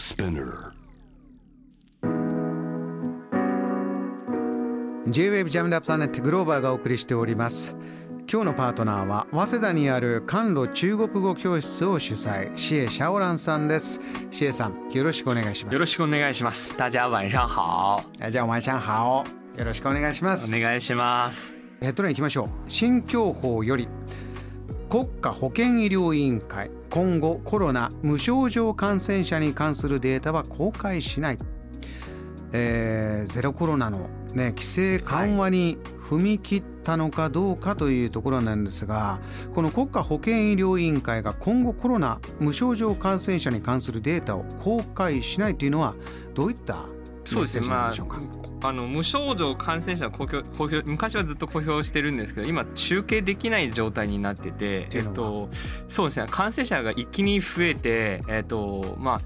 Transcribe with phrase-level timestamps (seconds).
[0.00, 0.72] Spinner.
[5.06, 7.76] J-WAVE ジャムダプラネットグローバーがお送りしております
[8.30, 14.00] 今日のパートナーは早稲田にある甘露中国語教室を主催シエ・シャオランさんです
[14.30, 16.74] シエさんよろしくお願いしますよろしくお願いします。
[16.78, 18.02] 大家晚上好。
[18.30, 21.54] じゃあお前ちゃんハオよろしくお願いしますお願いします。
[21.82, 23.86] ヘッドラインいきましょう新教法より
[24.90, 31.38] 国家保健医療委員会今後コロナ無症状感染者に関するデータは公開しない、
[32.52, 39.20] えーゼロコロナの、ね、規制緩和に踏み切ったのかどうかというところなんですが
[39.54, 45.94] この国家保健医療委員会が今後コロナ無症状感染者に関するデータを公開しないというのは
[46.34, 46.86] どういった
[47.34, 47.66] そうですね。
[47.66, 47.92] まあ
[48.62, 55.48] あの無症状感染者は公表公表昔はずっと公表してるんですけど今集計できない状態になっててえっと
[55.88, 59.20] そうですね感染者が一気に増えてえっとまあ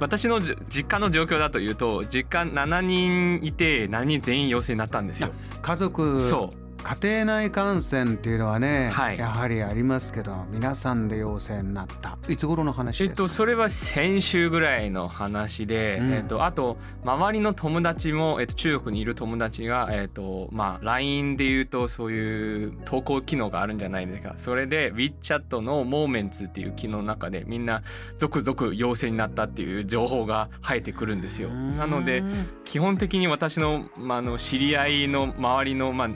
[0.00, 5.30] 私のじ実家の状況だというと実家7人いて7人全員陽性になったんですよ。
[5.62, 9.18] 家族そう家庭内感染っていうのはね、はい。
[9.18, 12.18] やはりありますけど皆さんで陽性になった。
[12.28, 16.12] いつ頃の話えっですか、とそれは先週ぐらいの話で、うん。
[16.12, 24.34] えっとあと周りの友達もえっと中国にいる友達がえっとまあ LINE で言うとそういう投稿機能があるんじゃないですか。
[24.36, 27.82] それで WeChat の Moments っていう機能の中でみんな
[28.18, 31.50] 続々陽性になったっていう情報が入ってくるんですよ。
[31.50, 32.22] なので
[32.64, 36.08] 基本的に私の,、まあ、あの知り合いの周りの、まあ、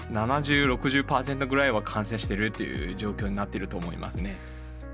[0.54, 4.36] 7060%ぐらいは感染してるっていう状況になってると思いますね。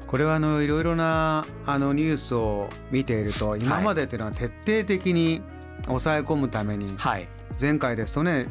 [0.07, 5.41] これはあのいろいろなあのニュースを見ていると今までっていうのは徹底的に
[5.85, 7.29] 抑え込むためにはい、
[7.61, 8.49] 前回ですとね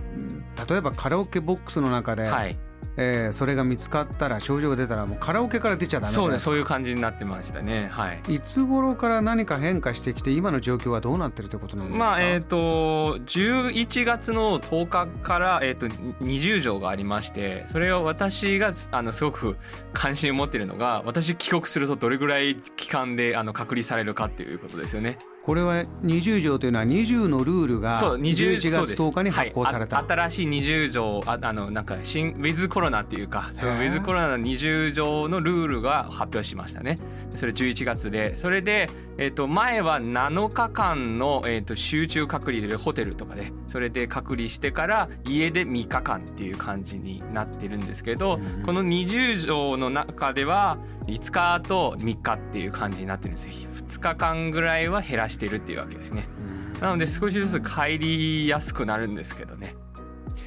[0.69, 2.57] 例えばカラオケボックスの中で、はい
[2.99, 7.87] えーそれが見つかったら症状が出たらもうカラオケから出ちゃダメだそうねそういう感じになってましたね。
[7.91, 8.21] はい。
[8.27, 11.99] いつ頃から何か変化してきて今の状況はどうなってるということなんですか？
[11.99, 19.57] まあえっ、と11月の10日から、えー、と20条がありましてそれを私があのすごく
[19.93, 25.17] 関心を持っているのが私帰国するとどれぐらい期間であの隔離されるかっていうことですよね。
[25.41, 36.99] これは20条というのは20のルールがそう20 11月10日に発行された、はい、あ新しい20条ああのなんか新ウィズコロナっていうかそのウィズコロナの20条のルールが発表しましたね。
[37.35, 38.35] それ11月で。
[38.35, 50.77] それで、えっと前は7日間の、えっと集中隔離でホテルとかでそれで隔離してから家で3日間っていう感じになってるんですけど、うんこの20条の中では
[51.07, 53.45] 5日と3日っていう感じになってるんです。
[53.45, 56.27] よ2日間ぐらいは減らしてるっていうわけですね。
[56.75, 56.81] うん。
[56.81, 59.75] なので少しずつ帰りやすくなるんですけどね。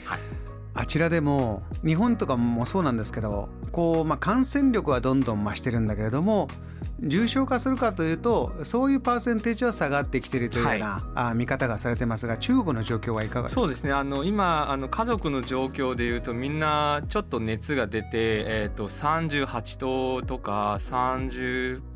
[0.05, 0.21] はい。
[0.75, 6.49] あちらでも日本とかもそうなんですけどこう、まあ、感染力はどんどん増してるんだけれども
[7.01, 13.61] 重症化するかというとそういうパーセンテージは下がってきているというような、あ見方がされてますが中国の状況はいかがですか？
[13.63, 13.93] そうですね。
[13.93, 20.77] あの今あの家族の状況で言うとみんなちょっと熱が出てえっ、と38度とか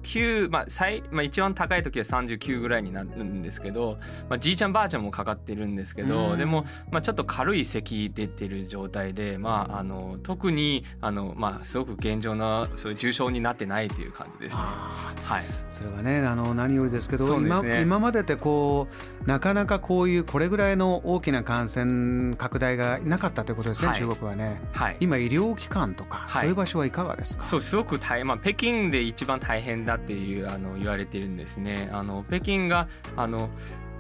[0.06, 14.62] 39まあ最まあ一番高い時は39ぐらいになるんですけど、まあじいちゃんばあちゃんもかかってるんですけうど、んでもまあちょっと軽い咳出てる状態で、まああの特にあのまあすごく厳重なそういう重症になってないっていう感じですね。
[14.62, 15.44] あはい。
[15.44, 18.88] ーそれはねあの何よりですけどね今までってこ
[19.24, 24.60] うなかなかこういうこれぐらいの大きな感染拡大がなかったということですね、はい中国はね。
[24.72, 24.96] はい。
[25.00, 27.42] 今医療機関とか、はいそういう場所はいかがですか？
[27.44, 31.90] そうすごく大変、まあ、北京で一番大変だっていうあの言われてるんですね。
[31.92, 33.50] あの北京があの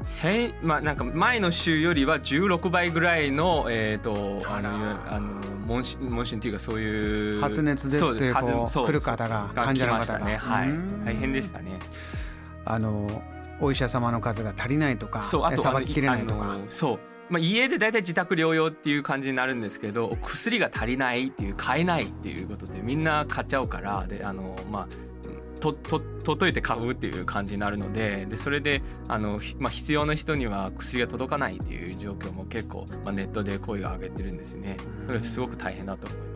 [0.02, 10.36] 先まあなんか前の週よりは16倍ぐらいのえっ、とあのあの問診問診っていうかそういう発熱ですそうというこう来る方がが患者の方が来ましたね。
[10.36, 11.78] はいうん大変でしたね。
[12.64, 13.22] あの
[13.60, 16.98] お医者様の数が足りないとかそうあとさばききれないとかそう。
[17.28, 24.88] まあ、家で大体自宅療養っていう感じになるんですけど薬が足りないっていう買えないっていうことでみんな買っちゃうからであのまあ
[25.60, 34.76] とと届いて買うっていう感じになるのででそれであの、ひまあ、必要な人には薬が届かないっていう状況も結構、まあ、ネットで声が上げてるんですね。
[35.20, 36.35] すごく大変だと思いますね。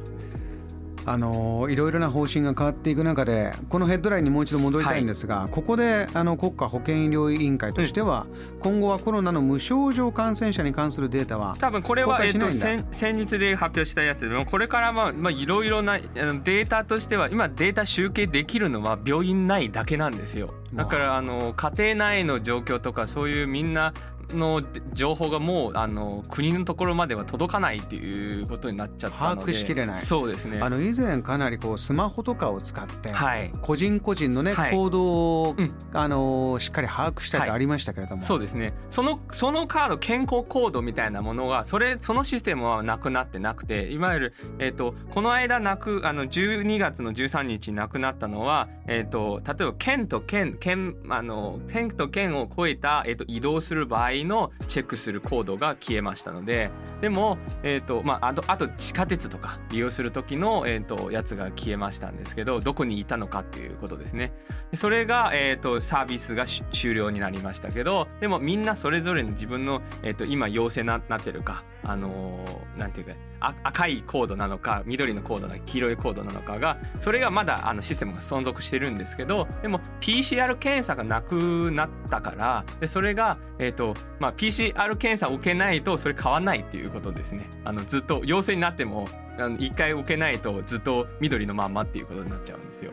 [1.11, 8.27] あのいろいろな方針が変わっていく中でこのヘッドラインにもう一度戻りたいんですが、ここであの国家保健医療委員会としては、
[8.61, 20.55] 今後はコロナの無症状感染者に関するデータは多分これは、えっと、先先日で発表したやつでもこれからまあまあいろいろなデータとしては今データ集計できるのは病院内だけなんですよ。
[20.75, 21.22] だからあ。
[21.22, 23.93] の家庭内の状況とかそういうみんな
[24.34, 24.62] の
[24.93, 29.40] 情報がもうあの国のところまでは届かないっていうことになっちゃったので。
[29.40, 29.99] 把握しきれない。
[29.99, 30.61] そうですね。
[30.61, 33.52] あの以前かなりこうスマホとかを使ってはい。
[33.61, 34.72] 個人個人のねはい。
[34.72, 35.72] 行動をうん。
[35.93, 38.22] あのしっかり把握したいってはいありましたけれども。
[38.22, 38.72] そうですね。
[38.88, 56.71] そのそのカード健康コードみたいなものがそれそのシステムはなくなってなくていわゆる、えー、とこの間なくあの12月の13日なくなったのは、えー、と例えば県と県県あの県と県を越えた、えー、と移動する場合のチェックするコードが消えましたので
[57.01, 64.33] でも、えーとまあ、あとあと地下鉄とか利用する時の、えー、とやつが消えましたんですけどどこにいたのかっていうことですね。
[64.75, 73.15] それが、えー、とサービスが終了になりましたけどでもみんなそれぞれの自分の、えー、と今陽性ななってるか、あのーなんていうか
[73.63, 87.49] 赤いコードなのか緑のコードなのか黄色いコードなのかがそれがまだあのシステムが存続してるんですけどでも PCR 検査がなくなったからでそれが、えーとまあ、PCR 検査を受けないとそれ変わんないっていうことですね。
[87.64, 89.08] あのずっと陽性になっても
[89.38, 92.93] あの一回受けないとずっと緑のまんまっていうことになっちゃうんですよ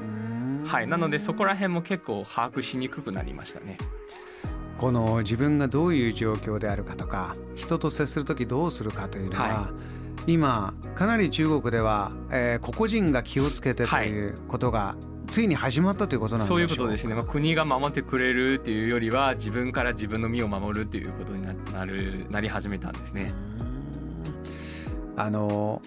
[0.65, 3.77] はい、なのでそこら辺も結構把握しにくくなりましたね。
[4.77, 9.71] この自分がどういう状況であるかとか人と接する時どうするかというのは、は
[10.27, 23.33] 今かなり中国では、えー個々人が気をつけてということが、ついに始まったということなんでそういうことですね、まあ、国が守ってくれるっていうよりは自分から自分の身を守るっていうことにななるなり始めたんですね。
[25.15, 25.81] あの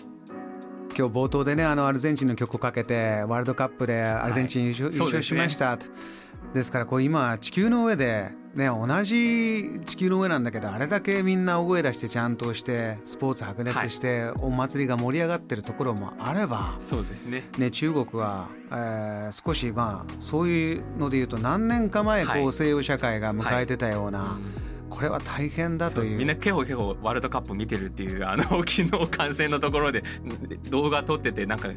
[0.97, 4.97] 今日冒頭でねあのアルゼンチンの曲をかけてワールドカップでアルゼンチン優勝,、はい。
[4.97, 5.77] 優勝しました。
[5.77, 5.87] と
[6.53, 17.45] ですからこう今地球の上で、ね、同じ地球の上なんだけどあれだけみんな大声出してちゃんとしてスポーツ白熱して、お祭りが盛り上がってるところもあれば、そうですね。
[17.59, 24.70] ね、中国は、えー少しまあそういうので言うと何年か前こう、はい西洋社会が迎えてたような、うん
[25.01, 26.19] これは大変だという。
[26.19, 30.03] みんなケホケホワールドカップ見てるっていうあの 昨日観戦のところで
[30.69, 31.75] 動画撮っててなんかう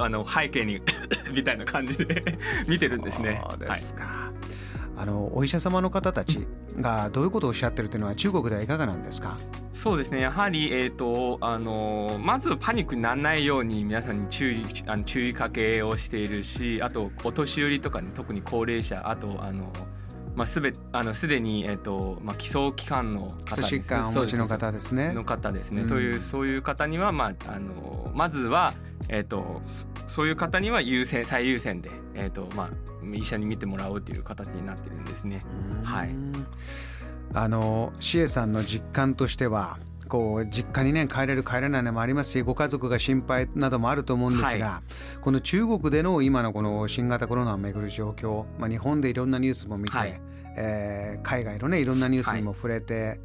[0.00, 0.80] あの背景に
[1.32, 2.36] みたいな感じで
[2.68, 3.40] 見てるんですね。
[3.48, 3.80] そうではい。
[3.80, 4.32] すか、
[4.96, 6.48] あのお医者様の方たち
[6.80, 9.36] がどういうことをおっしゃってるというのは中国ではいかがなんですか？
[9.72, 10.20] そうですね。
[10.20, 19.72] やはり、えーとあのまずパニックにならないように皆さんに注意あの注意かけをしているしあとお年寄りとかね特に高齢者あとあの、
[20.36, 25.12] まあ、すべあのすでに、えーとまあ、基礎疾患の基方礎疾患をお持ちの方ですね。
[25.12, 25.88] の方ですね、うん。
[25.88, 28.74] というそういう方には、まあ、あのまずは、
[29.08, 35.42] えー、とそそういう方には優先最優先で、えーとまあ、医者に見てもらおうという形になってるんですね。
[35.82, 36.10] はい。
[37.32, 39.78] あのシエさんの実感としては
[40.08, 44.82] こう実家にね帰れる帰れないのもありますしご家族が心配などもあると思うんですが、は
[45.20, 50.20] この中国での今のこの新型コロナをめぐる状況、まあ、日本でいろんなニュースも見て、はい。
[50.56, 53.20] えー海外のねいろんなニュースにも触れて、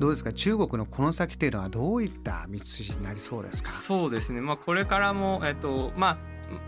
[0.00, 0.32] どうですか？
[0.32, 3.70] 中国のこの先っていうのはどういった道筋になりそうですか？
[3.70, 6.18] そうですね、まあ、これからも、えっとまあ、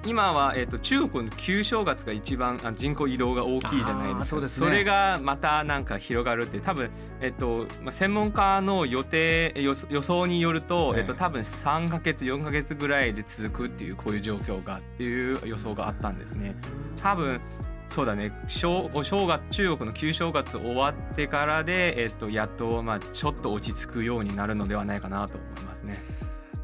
[0.04, 4.40] 今は、えっと、中国の旧正月が一番あ人口移動が大きいじゃないですか。
[4.40, 4.76] ね。
[4.78, 6.90] れがまたなんか広がるって多分、
[7.20, 11.00] えっとまあ、専門家の予定予予想によると、ええ。
[11.02, 16.54] えっと、多分3か月4か月ぐらいで続くっていうこういう状況がっていう予想があったんですね。
[17.00, 17.40] 多分
[17.88, 18.32] そうだね。
[18.46, 25.98] 正お正月中国の旧正月終わってからで、えっと、やっと、まあ、ちょっと落ち着くようになるのではないかなと思いますね。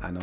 [0.01, 0.21] あの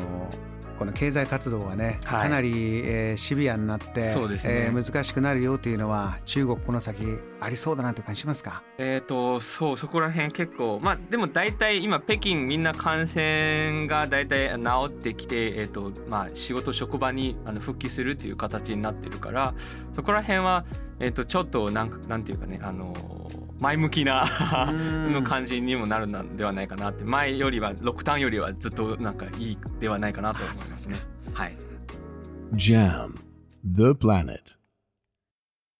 [0.81, 2.23] この経済活動がね、はい。
[2.23, 4.65] かなり、えーシビアになって、そうですね。
[4.65, 7.03] えー難しくなるよというのは中国この先
[7.39, 8.63] ありそうだなという感じしますか？
[8.79, 19.53] えー、とそうそこら辺結構まあでも大体今北京みんな感染が大体治ってきて、えーとまあ、仕事職場にあの復帰するっていう形になってるから
[19.93, 20.65] そこら辺は、
[20.99, 22.95] えー、とちょっとなんかなんていうかねあの
[23.61, 24.25] 前向きな
[24.69, 25.13] うん。
[25.13, 27.05] の感じにもなるのではないかなって。
[27.05, 30.97] 前よりはロックダウンよりはずっとなんかいいではないかなと思いますね。
[31.33, 31.55] はい。
[32.53, 33.13] Jam,
[33.63, 34.60] the planet.